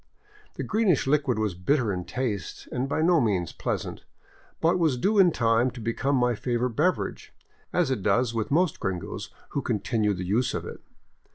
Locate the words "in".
1.93-2.05, 5.19-5.29